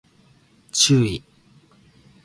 [0.73, 1.21] 注意